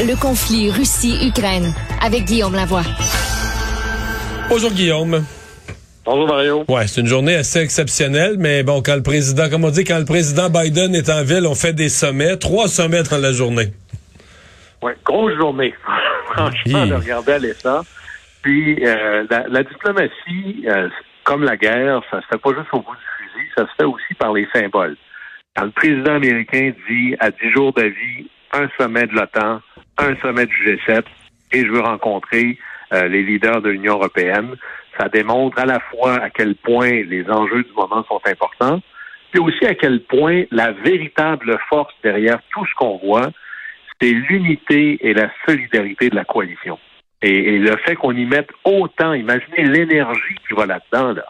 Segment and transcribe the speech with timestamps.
[0.00, 1.72] le conflit Russie-Ukraine
[2.04, 2.82] avec Guillaume Lavoie.
[4.50, 5.24] Bonjour Guillaume.
[6.04, 6.64] Bonjour Mario.
[6.68, 9.98] Ouais, c'est une journée assez exceptionnelle, mais bon, quand le président, comme on dit, quand
[9.98, 13.68] le président Biden est en ville, on fait des sommets, trois sommets dans la journée.
[14.82, 15.74] Ouais, grosse journée.
[16.32, 17.80] Franchement, de regarder aller ça.
[18.42, 20.88] Puis euh, la, diplomatie, euh,
[21.24, 23.84] comme la guerre, ça se fait pas juste au bout du fusil, ça se fait
[23.84, 24.96] aussi par les symboles.
[25.56, 29.60] Quand le président américain dit à 10 jours d'avis, un sommet de l'OTAN,
[29.98, 31.02] un sommet du G7,
[31.52, 32.58] et je veux rencontrer
[32.92, 34.56] euh, les leaders de l'Union européenne,
[34.98, 38.80] ça démontre à la fois à quel point les enjeux du moment sont importants,
[39.30, 43.30] puis aussi à quel point la véritable force derrière tout ce qu'on voit,
[44.00, 46.78] c'est l'unité et la solidarité de la coalition.
[47.22, 51.12] Et, le fait qu'on y mette autant, imaginez l'énergie qui va là-dedans.
[51.12, 51.24] Là.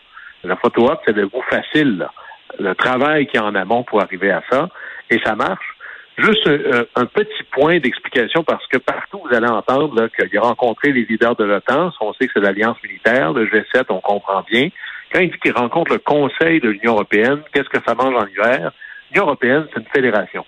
[0.44, 1.98] La photo op, c'est le goût facile.
[1.98, 2.12] Là.
[2.58, 4.68] Le travail qui est en amont pour arriver à ça.
[5.10, 5.75] Et ça marche.
[6.18, 10.92] Juste euh, un, petit point d'explication parce que partout vous allez entendre qu'il a rencontré
[10.92, 11.92] les leaders de l'OTAN.
[12.00, 14.70] On sait que c'est l'alliance militaire, le G7, on comprend bien.
[15.12, 18.26] Quand il dit qu'il rencontre le Conseil de l'Union européenne, qu'est-ce que ça mange en
[18.26, 18.72] hiver?
[19.10, 20.44] L'Union européenne, c'est une fédération.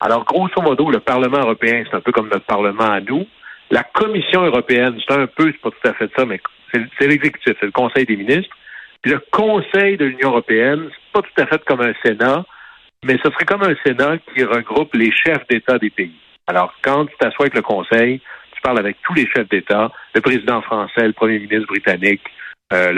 [0.00, 3.26] Alors, grosso modo, le Parlement européen, c'est un peu comme notre Parlement à nous.
[3.70, 6.40] La Commission européenne, c'est un peu, c'est pas tout à fait ça, mais
[6.72, 8.54] c'est l'exécutif, c'est le Conseil des ministres.
[9.02, 12.44] Puis le Conseil de l'Union européenne, c'est pas tout à fait comme un Sénat,
[13.04, 16.14] mais ce serait comme un Sénat qui regroupe les chefs d'État des pays.
[16.46, 18.20] Alors, quand tu t'assois avec le Conseil,
[18.54, 22.22] tu parles avec tous les chefs d'État, le président français, le premier ministre britannique,
[22.72, 22.92] euh,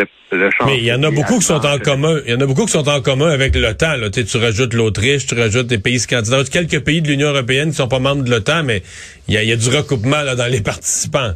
[0.66, 2.20] Mais il y en a beaucoup qui sont en commun.
[2.26, 3.96] Il y en a beaucoup qui sont en commun avec l'OTAN.
[4.12, 7.76] Tu, tu rajoutes l'Autriche, tu rajoutes des pays scandinaves, quelques pays de l'Union européenne qui
[7.76, 8.82] sont pas membres de l'OTAN, mais
[9.26, 11.32] il y a, du recoupement dans les participants.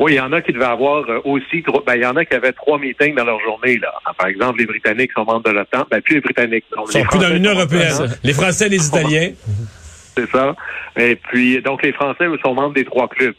[0.00, 2.24] Oui, il y en a qui devaient avoir euh, aussi, ben, il y en a
[2.24, 3.78] qui avaient trois meetings dans leur journée.
[3.78, 3.92] Là.
[4.18, 6.64] Par exemple, les Britanniques sont membres de l'OTAN, ben, plus les Britanniques.
[6.72, 7.92] Ils sont plus dans l'Union européenne.
[8.24, 9.30] Les Français et les Italiens.
[10.16, 10.56] C'est ça.
[10.96, 13.34] Et puis, donc, les Français sont membres des trois clubs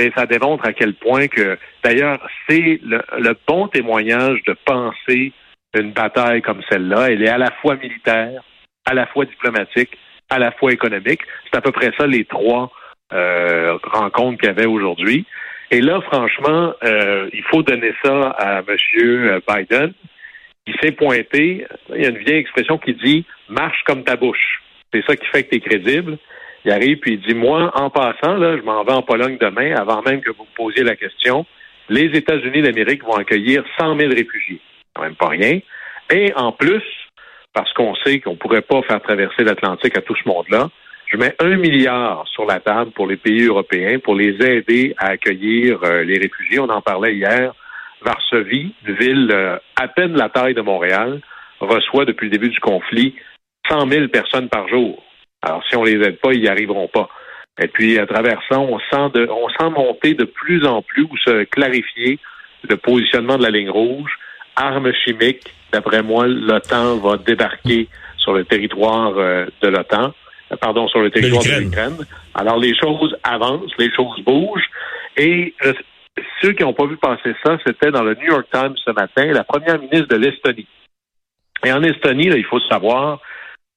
[0.00, 5.32] mais ça démontre à quel point que, d'ailleurs, c'est le, bon témoignage de penser
[5.78, 7.10] une bataille comme celle-là.
[7.10, 8.42] Elle est à la fois militaire,
[8.86, 9.90] à la fois diplomatique,
[10.30, 11.20] à la fois économique.
[11.44, 12.70] C'est à peu près ça les trois
[13.12, 15.26] euh, rencontres qu'il y avait aujourd'hui.
[15.70, 19.40] Et là, franchement, euh, il faut donner ça à M.
[19.48, 19.92] Biden.
[20.66, 21.66] Il s'est pointé.
[21.94, 24.62] Il y a une vieille expression qui dit marche comme ta bouche.
[24.92, 26.18] C'est ça qui fait que tu es crédible.
[26.64, 29.74] Il arrive puis il dit Moi, en passant, là, je m'en vais en Pologne demain,
[29.76, 31.46] avant même que vous me posiez la question.
[31.88, 34.60] Les États-Unis d'Amérique vont accueillir 100 000 réfugiés.
[34.94, 35.60] Quand même pas rien.
[36.12, 36.82] Et en plus,
[37.52, 40.68] parce qu'on sait qu'on ne pourrait pas faire traverser l'Atlantique à tout ce monde-là,
[41.10, 45.08] je mets un milliard sur la table pour les pays européens pour les aider à
[45.08, 46.60] accueillir euh, les réfugiés.
[46.60, 47.52] On en parlait hier.
[48.02, 51.20] Varsovie, une ville euh, à peine la taille de Montréal,
[51.60, 53.14] reçoit depuis le début du conflit
[53.68, 55.02] 100 000 personnes par jour.
[55.42, 57.08] Alors, si on les aide pas, ils n'y arriveront pas.
[57.60, 61.16] Et puis, à travers ça, on sent, on sent monter de plus en plus ou
[61.18, 62.18] se clarifier
[62.68, 64.12] le positionnement de la ligne rouge.
[64.56, 70.12] Armes chimiques, d'après moi, l'OTAN va débarquer sur le territoire euh, de l'OTAN,
[70.56, 71.96] pardon, sur le territoire de l'Ukraine.
[72.34, 74.68] Alors, les choses avancent, les choses bougent.
[75.16, 75.72] Et euh,
[76.40, 79.26] ceux qui n'ont pas vu passer ça, c'était dans le New York Times ce matin,
[79.26, 80.66] la première ministre de l'Estonie.
[81.64, 83.20] Et en Estonie, là, il faut savoir,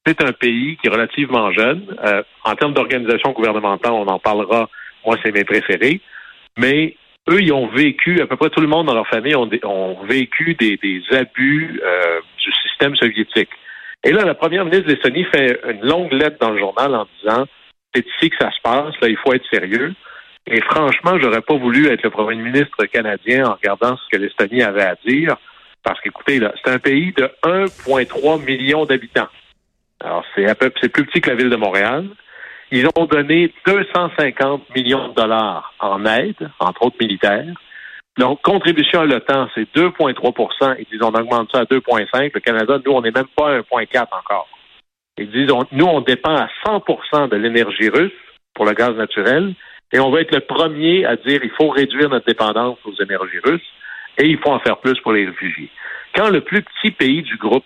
[0.06, 1.84] c'est un pays qui est relativement jeune.
[2.04, 4.70] Euh, en termes d'organisation gouvernementale, on en parlera.
[5.06, 6.02] Moi, c'est mes préférés.
[6.58, 6.96] Mais
[7.30, 10.56] eux, ils ont vécu, à peu près tout le monde dans leur famille ont, vécu
[10.56, 13.50] des, abus euh, du système soviétique.
[14.04, 17.46] Et là, la première ministre d'Estonie fait une longue lettre dans le journal en disant
[17.94, 19.94] c'est ici que ça se passe, là, il faut être sérieux.
[20.46, 24.62] Et franchement, j'aurais pas voulu être le premier ministre canadien en regardant ce que l'Estonie
[24.62, 25.38] avait à dire.
[25.84, 29.30] Parce qu'écoutez, là, c'est un pays de 1,3 million d'habitants.
[30.04, 32.08] Alors, c'est un peu, c'est plus petit que la ville de Montréal.
[32.72, 37.54] Ils ont donné 250 millions de dollars en aide, entre autres militaires.
[38.18, 42.80] Donc, contribution à l'OTAN, c'est 2,3% Ils disent on augmente ça à 2,5 Le Canada,
[42.86, 44.48] nous, on n'est même pas à 1,4 encore.
[45.18, 48.12] Ils disent nous, on dépend à 100% de l'énergie russe
[48.54, 49.54] pour le gaz naturel
[49.92, 53.40] et on va être le premier à dire il faut réduire notre dépendance aux énergies
[53.44, 53.62] russes
[54.18, 55.70] et il faut en faire plus pour les réfugiés.
[56.16, 57.64] Quand le plus petit pays du groupe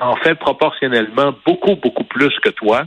[0.00, 2.86] en fait proportionnellement beaucoup, beaucoup plus que toi,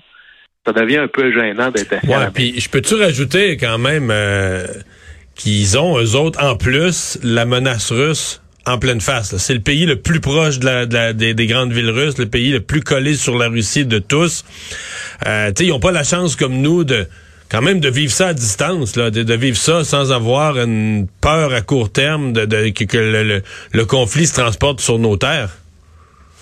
[0.65, 4.65] ça devient un peu gênant d'être ouais, puis je peux-tu rajouter quand même euh,
[5.35, 9.35] qu'ils ont, eux autres, en plus, la menace russe en pleine face.
[9.37, 12.61] C'est le pays le plus proche de la, des, grandes villes russes, le pays le
[12.61, 14.43] plus collé sur la Russie de tous.
[15.27, 17.05] Euh, ils n'ont pas la chance comme nous de
[17.51, 21.53] quand même de vivre ça à distance, là, de, vivre ça sans avoir une peur
[21.53, 23.41] à court terme de, que,
[23.71, 25.51] le conflit se transporte sur nos terres.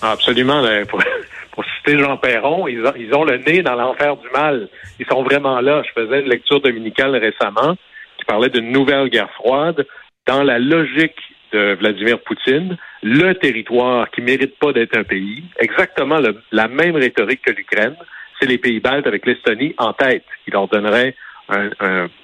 [0.02, 0.64] Absolument.
[0.88, 4.70] pour, citer Jean Perron, ils ont, ils ont le nez dans l'enfer du mal.
[5.00, 5.84] Ils sont vraiment là.
[5.84, 7.76] Je faisais une lecture dominicale récemment
[8.24, 9.86] qui parlait d'une nouvelle guerre froide.
[10.26, 11.20] Dans la logique
[11.52, 16.20] de Vladimir Poutine, le territoire qui mérite pas d'être un pays, exactement
[16.52, 17.96] la même rhétorique que l'Ukraine,
[18.40, 21.16] c'est les pays baltes avec l'Estonie en tête, qui leur donnerait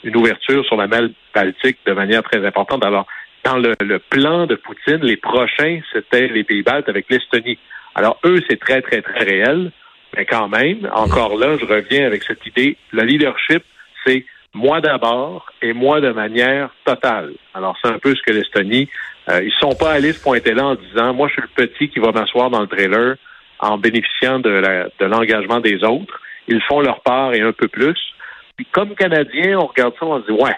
[0.04, 2.84] une ouverture sur la mer Baltique de manière très importante.
[2.86, 3.06] Alors,
[3.44, 7.60] dans le, plan de Poutine, les prochains, c'était les pays baltes avec l'Estonie.
[7.95, 9.72] Alors, eux, c'est très, très, très réel,
[10.16, 13.63] mais quand même, encore là, je reviens avec cette idée, le leadership,
[14.06, 17.34] c'est moi d'abord et moi de manière totale.
[17.54, 18.90] Alors, c'est un peu ce que l'Estonie,
[19.30, 21.90] euh, ils sont pas allés se pointer là en disant, moi, je suis le petit
[21.90, 23.16] qui va m'asseoir dans le trailer
[23.60, 26.19] en bénéficiant de l'engagement des autres.
[26.48, 27.98] Ils font leur part et un peu plus.
[28.56, 30.56] Puis comme Canadiens, on regarde ça, on se dit ouais.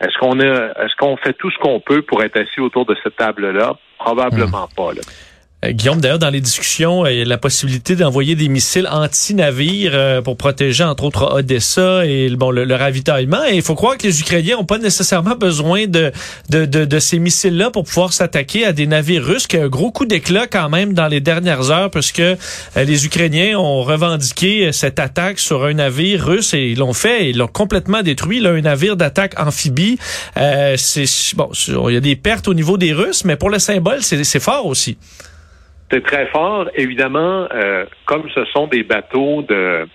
[0.00, 2.96] Est-ce qu'on a est-ce qu'on fait tout ce qu'on peut pour être assis autour de
[3.02, 3.76] cette table-là?
[3.98, 4.74] Probablement hmm.
[4.76, 4.92] pas.
[4.92, 5.00] Là.
[5.64, 9.92] Euh, Guillaume, d'ailleurs, dans les discussions, il y a la possibilité d'envoyer des missiles anti-navires
[9.94, 13.44] euh, pour protéger, entre autres, Odessa et bon, le, ravitaillement.
[13.48, 16.12] Et il faut croire que les Ukrainiens n'ont pas nécessairement besoin de,
[16.50, 19.90] de, de, ces missiles-là pour pouvoir s'attaquer à des navires russes, qui a un gros
[19.90, 22.36] coup d'éclat quand même dans les dernières heures, parce que
[22.76, 27.30] euh, les Ukrainiens ont revendiqué cette attaque sur un navire russe et ils l'ont fait,
[27.30, 28.40] ils l'ont complètement détruit.
[28.40, 29.98] Là, un navire d'attaque amphibie.
[30.76, 31.04] c'est
[31.36, 31.50] bon,
[31.88, 34.66] il y a des pertes au niveau des Russes, mais pour le symbole, c'est fort
[34.66, 34.96] aussi.
[35.90, 36.68] C'est très fort.
[36.74, 39.86] Évidemment, euh, comme ce sont des bateaux de,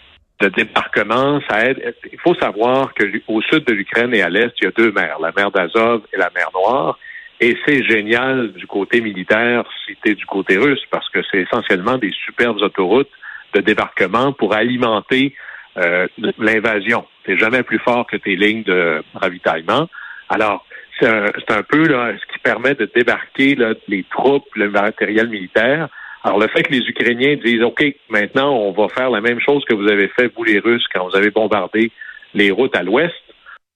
[0.56, 1.96] débarquement, ça aide.
[2.12, 4.92] Il faut savoir que au sud de l'Ukraine et à l'est, il y a deux
[4.92, 6.98] mers, la mer d'Azov et la mer Noire.
[7.42, 11.98] Et c'est génial du côté militaire si tu du côté russe, parce que c'est essentiellement
[11.98, 13.10] des superbes autoroutes
[13.54, 15.34] de débarquement pour alimenter
[15.78, 16.08] euh,
[16.38, 17.06] l'invasion.
[17.26, 19.88] C'est jamais plus fort que tes lignes de ravitaillement.
[20.30, 20.66] Alors,
[21.00, 25.88] c'est un, peu là, ce qui permet de débarquer là, les troupes, le matériel militaire.
[26.24, 29.64] Alors, le fait que les Ukrainiens disent, OK, maintenant, on va faire la même chose
[29.66, 31.92] que vous avez fait, vous les Russes, quand vous avez bombardé
[32.34, 33.16] les routes à l'ouest,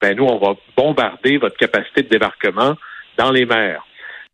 [0.01, 2.75] ben nous, on va bombarder votre capacité de débarquement
[3.17, 3.85] dans les mers.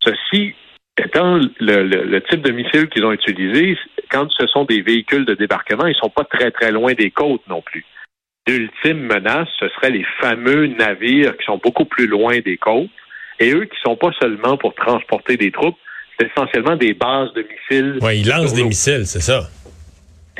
[0.03, 0.55] Ceci
[0.97, 3.77] étant le, le type de missile qu'ils ont utilisé,
[4.09, 7.47] quand ce sont des véhicules de débarquement, ils sont pas très, très loin des côtes
[7.47, 7.85] non plus.
[8.49, 12.89] L'ultime menace, ce serait les fameux navires qui sont beaucoup plus loin des côtes
[13.39, 15.77] et eux qui sont pas seulement pour transporter des troupes,
[16.19, 17.99] c'est essentiellement des bases de missiles.
[18.01, 19.47] Oui, ils lancent des missiles, c'est ça.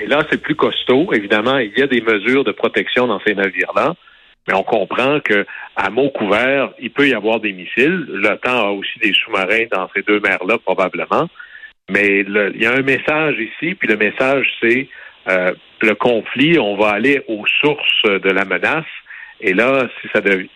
[0.02, 1.14] Et là, c'est plus costaud.
[1.14, 3.94] Évidemment, il y a des mesures de protection dans ces navires-là.
[4.48, 5.46] Mais on comprend que
[5.76, 8.06] à mot couvert, il peut y avoir des missiles.
[8.10, 11.30] L'OTAN a aussi des sous-marins dans ces deux mers-là, probablement.
[11.90, 14.88] Mais il y a un message ici, puis le message, c'est
[15.28, 18.86] euh, le conflit, on va aller aux sources de la menace.
[19.42, 20.50] Et là, si ça devient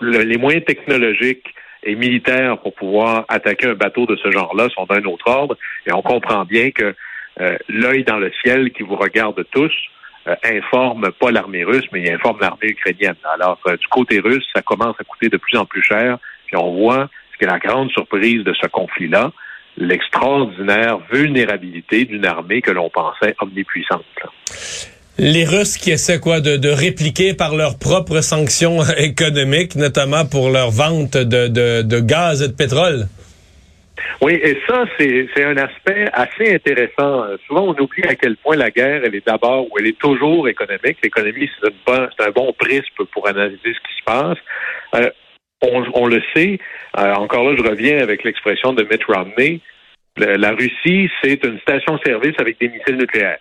[0.00, 5.04] les moyens technologiques et militaires pour pouvoir attaquer un bateau de ce genre-là sont d'un
[5.04, 5.56] autre ordre.
[5.86, 6.94] Et on comprend bien que
[7.40, 9.72] euh, l'œil dans le ciel qui vous regarde tous
[10.28, 13.16] euh, informe pas l'armée russe, mais il informe l'armée ukrainienne.
[13.34, 16.18] Alors, du côté russe, ça commence à coûter de plus en plus cher.
[16.46, 19.32] Puis on voit ce qui la grande surprise de ce conflit-là,
[19.76, 24.04] l'extraordinaire vulnérabilité d'une armée que l'on pensait omnipuissante.
[25.18, 30.70] Les Russes qui essaient quoi de, répliquer par leurs propres sanctions économiques, notamment pour leur
[30.70, 33.06] vente de, gaz et de pétrole.
[34.20, 37.24] Oui, et ça, c'est un aspect assez intéressant.
[37.46, 40.48] Souvent, on oublie à quel point la guerre, elle est d'abord ou elle est toujours
[40.48, 40.98] économique.
[41.02, 44.38] L'économie, c'est un bon prisme pour analyser ce qui se passe.
[44.94, 45.10] Euh,
[45.62, 46.58] on, le sait,
[46.98, 49.60] euh, encore là, je reviens avec l'expression de Mitt Romney,
[50.16, 53.38] la Russie, c'est une station-service avec des missiles nucléaires.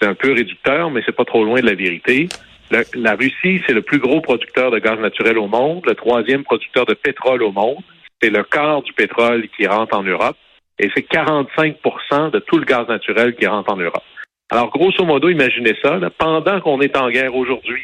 [0.00, 2.28] C'est un peu réducteur, mais c'est pas trop loin de la vérité.
[2.70, 6.84] la Russie, c'est le plus gros producteur de gaz naturel au monde, le troisième producteur
[6.86, 7.82] de pétrole au monde.
[8.20, 10.36] C'est le quart du pétrole qui rentre en Europe
[10.78, 14.02] et c'est 45% de tout le gaz naturel qui rentre en Europe.
[14.50, 17.82] Alors, grosso modo, imaginez ça, pendant qu'on est en guerre aujourd'hui,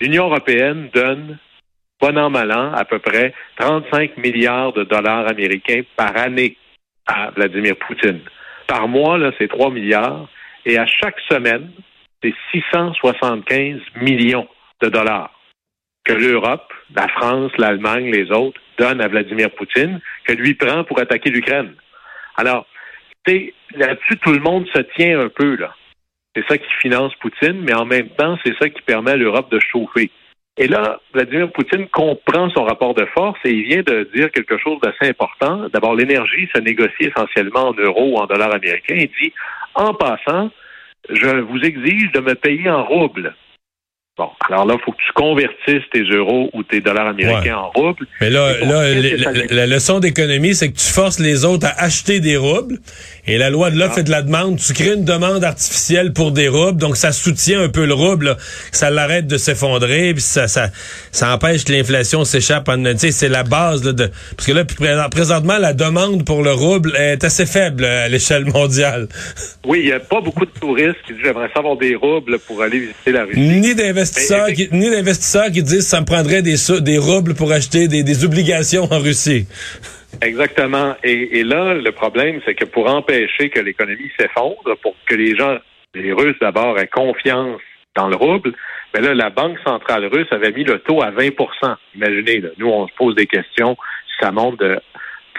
[0.00, 1.38] l'Union européenne donne
[2.02, 6.56] bon an, mal an, à peu près 35 milliards de dollars américains par année
[7.06, 8.20] à Vladimir Poutine.
[8.66, 10.28] Par mois, là, c'est 3 milliards.
[10.66, 11.70] Et à chaque semaine,
[12.22, 14.48] c'est 675 millions
[14.80, 15.30] de dollars
[16.04, 20.98] que l'Europe, la France, l'Allemagne, les autres donnent à Vladimir Poutine, que lui prend pour
[20.98, 21.74] attaquer l'Ukraine.
[22.36, 22.66] Alors,
[23.26, 25.74] là-dessus, tout le monde se tient un peu, là.
[26.34, 29.50] C'est ça qui finance Poutine, mais en même temps, c'est ça qui permet à l'Europe
[29.52, 30.10] de chauffer.
[30.58, 34.58] Et là, Vladimir Poutine comprend son rapport de force et il vient de dire quelque
[34.58, 35.68] chose d'assez important.
[35.72, 38.96] D'abord, l'énergie se négocie essentiellement en euros ou en dollars américains.
[38.96, 39.32] Il dit,
[39.74, 40.50] en passant,
[41.08, 43.34] je vous exige de me payer en roubles.
[44.18, 47.70] Bon, alors là, il faut que tu convertisses tes euros ou tes dollars américains en
[47.70, 48.06] roubles.
[48.20, 48.94] Mais là, là
[49.50, 52.78] la, leçon d'économie, c'est que tu forces les autres à acheter des roubles.
[53.26, 56.30] Et la loi de l'offre et de la demande, tu crées une demande artificielle pour
[56.30, 58.36] des roubles, donc ça soutient un peu le rouble,
[58.70, 60.68] ça l'arrête de s'effondrer, puis ça, ça,
[61.10, 62.68] ça empêche que l'inflation s'échappe.
[62.68, 67.24] En, c'est la base de, parce que là, présentement, la demande pour le rouble est
[67.24, 69.08] assez faible à l'échelle mondiale.
[69.64, 72.60] Oui, il n'y a pas beaucoup de touristes qui disent j'aimerais savoir des roubles pour
[72.60, 73.40] aller visiter la Russie.
[73.40, 77.88] Ni d'investisseurs qui, ni d'investisseurs qui disent ça me prendrait des, des roubles pour acheter
[77.88, 79.46] des, des obligations en Russie.
[80.20, 80.94] Exactement.
[81.02, 85.58] Et, là, le problème, c'est que pour empêcher que l'économie s'effondre, pour que les gens,
[85.94, 87.60] les Russes d'abord, aient confiance
[87.96, 88.52] dans le rouble,
[88.94, 91.32] mais ben là, la Banque centrale russe avait mis le taux à 20%
[91.94, 94.78] Imaginez, là, nous, on se pose des questions si ça monte de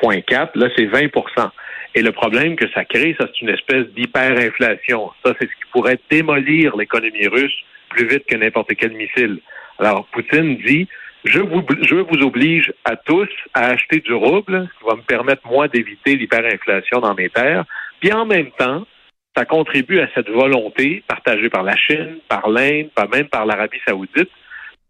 [0.02, 0.50] 0,4.
[0.56, 1.50] Là, c'est 20%
[1.94, 5.12] Et le problème que ça crée, ça, c'est une espèce d'hyperinflation.
[5.24, 7.56] Ça, c'est ce qui pourrait démolir l'économie russe
[7.94, 9.40] plus vite que n'importe quel missile.
[9.80, 10.88] Alors, Poutine dit,
[11.26, 15.02] je vous, je vous oblige à tous à acheter du rouble, ce qui va me
[15.02, 17.66] permettre, moi, d'éviter l'hyperinflation dans mes terres.
[18.02, 18.86] Puis en même temps,
[19.36, 23.80] ça contribue à cette volonté partagée par la Chine, par l'Inde, pas même par l'Arabie
[23.88, 24.30] saoudite,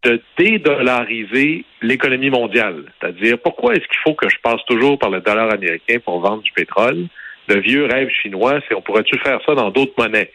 [0.04, 2.86] de dédollariser l'économie mondiale.
[3.00, 6.42] C'est-à-dire, pourquoi est-ce qu'il faut que je passe toujours par le dollar américain pour vendre
[6.42, 7.08] du pétrole?
[7.48, 10.32] Le vieux rêve chinois, c'est on pourrait-tu faire ça dans d'autres monnaies?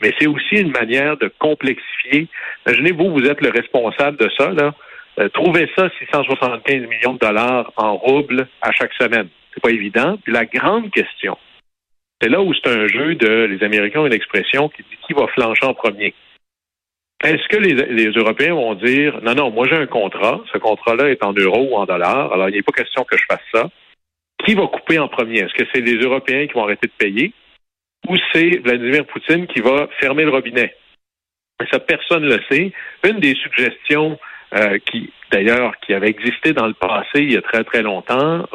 [0.00, 2.28] Mais c'est aussi une manière de complexifier.
[2.66, 4.74] Imaginez, vous, êtes le responsable de ça, là.
[5.18, 9.28] Euh, trouvez ça 675 millions de dollars en roubles à chaque semaine.
[9.52, 10.16] C'est pas évident.
[10.22, 11.36] Puis la grande question,
[12.20, 15.12] c'est là où c'est un jeu de les Américains ont une expression qui dit qui
[15.12, 16.14] va flancher en premier.
[17.22, 21.22] Est-ce que les, Européens vont dire non, non, moi j'ai un contrat, ce contrat-là est
[21.22, 23.68] en euros ou en dollars, alors il n'est pas question que je fasse ça.
[24.44, 25.40] Qui va couper en premier?
[25.40, 27.32] Est-ce que c'est les Européens qui vont arrêter de payer?
[28.10, 30.74] Ou c'est Vladimir Poutine qui va fermer le robinet?
[31.70, 32.72] Ça, personne ne le sait.
[33.04, 34.18] Une des suggestions
[34.54, 38.48] euh, qui, d'ailleurs, qui avait existé dans le passé il y a très, très longtemps,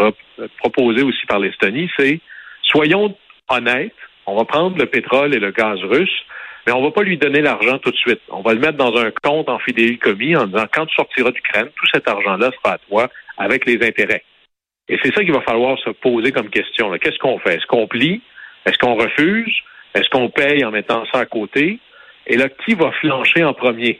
[0.58, 2.20] proposé aussi par l'Estonie, c'est
[2.64, 3.16] soyons
[3.48, 3.94] honnêtes,
[4.26, 6.26] on va prendre le pétrole et le gaz russe,
[6.66, 8.22] mais on va pas lui donner l'argent tout de suite.
[8.30, 11.70] On va le mettre dans un compte en fidélicommis en disant quand tu sortiras d'Ukraine,
[11.78, 13.08] tout cet argent-là sera à toi
[13.38, 14.24] avec les intérêts.
[14.90, 16.92] Et c'est ça qu'il va falloir se poser comme question.
[16.98, 17.56] Qu'est-ce qu'on fait?
[17.56, 18.22] Est-ce qu'on plie?
[18.66, 19.54] Est-ce qu'on refuse?
[19.94, 21.80] Est-ce qu'on paye en mettant ça à côté?
[22.28, 24.00] Et là, qui va flancher en premier?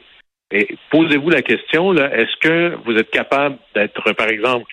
[0.50, 4.66] Et posez-vous la question, là, est-ce que vous êtes capable d'être, par exemple,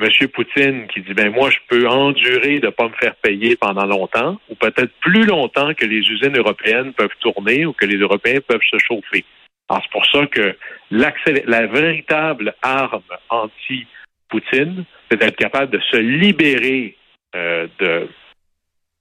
[0.00, 0.28] M.
[0.28, 3.86] Poutine qui dit ben moi je peux endurer de ne pas me faire payer pendant
[3.86, 8.40] longtemps, ou peut-être plus longtemps que les usines européennes peuvent tourner ou que les Européens
[8.46, 9.24] peuvent se chauffer?
[9.68, 10.56] Alors c'est pour ça que
[10.90, 16.96] la véritable arme anti-Poutine, c'est d'être capable de se libérer
[17.36, 18.08] euh, de,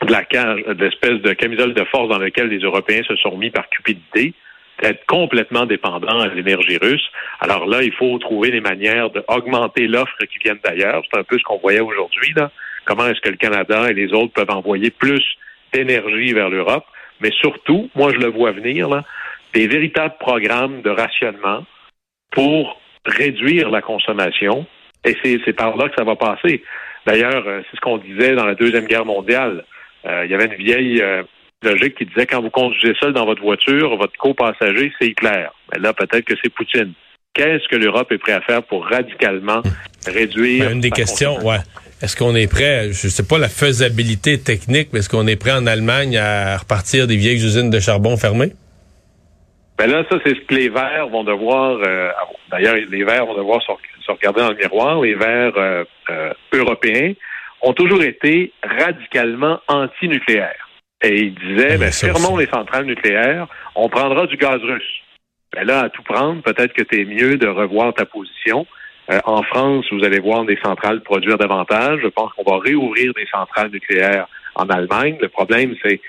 [0.05, 3.37] de la cage, de l'espèce de camisole de force dans laquelle les Européens se sont
[3.37, 4.33] mis par cupidité,
[4.81, 7.07] être complètement dépendant à l'énergie russe.
[7.39, 11.03] Alors là, il faut trouver des manières d'augmenter l'offre qui viennent d'ailleurs.
[11.11, 12.33] C'est un peu ce qu'on voyait aujourd'hui.
[12.35, 12.51] Là.
[12.85, 15.23] Comment est-ce que le Canada et les autres peuvent envoyer plus
[15.71, 16.85] d'énergie vers l'Europe?
[17.19, 19.03] Mais surtout, moi je le vois venir, là,
[19.53, 21.65] des véritables programmes de rationnement
[22.31, 24.65] pour réduire la consommation.
[25.05, 26.63] Et c'est par là que ça va passer.
[27.05, 29.65] D'ailleurs, euh, c'est ce qu'on disait dans la Deuxième Guerre mondiale.
[30.05, 31.23] Euh, il y avait une vieille euh,
[31.63, 35.47] logique qui disait quand vous conduisez seul dans votre voiture, votre copassager, c'est Hitler.
[35.71, 36.93] Mais là, peut-être que c'est Poutine.
[37.33, 39.61] Qu'est-ce que l'Europe est prête à faire pour radicalement
[40.05, 41.59] réduire ben, Une des questions, ouais.
[42.01, 45.51] Est-ce qu'on est prêt, je sais pas la faisabilité technique, mais est-ce qu'on est prêt
[45.51, 48.53] en Allemagne à repartir des vieilles usines de charbon fermées?
[49.77, 52.09] Ben là, ça, c'est ce que les Verts vont devoir, euh,
[52.51, 55.01] d'ailleurs, les Verts vont devoir se, regarder dans le miroir.
[55.01, 57.13] Les Verts euh, euh, européens
[57.61, 60.67] ont toujours été radicalement anti-nucléaires.
[61.03, 65.01] Et il disait, ben, fermons les centrales nucléaires, on prendra du gaz russe.
[65.53, 68.65] Ben là, à tout prendre, peut-être que tu es mieux de revoir ta position.
[69.11, 71.99] Euh, en France, vous allez voir des centrales produire davantage.
[72.03, 75.17] Je pense qu'on va réouvrir des centrales nucléaires en Allemagne.
[75.19, 75.99] Le problème, c'est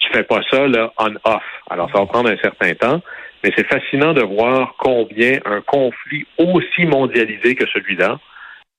[0.00, 1.42] tu fais pas ça là on-off.
[1.70, 3.00] Alors, ça va prendre un certain temps.
[3.42, 8.18] Mais c'est fascinant de voir combien un conflit aussi mondialisé que celui-là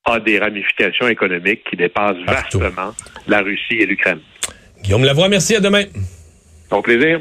[0.04, 2.92] a des ramifications économiques qui dépassent vastement
[3.26, 4.20] la Russie et l'Ukraine.
[4.82, 5.84] Guillaume Lavoie, merci, à demain.
[6.70, 7.20] Au plaisir.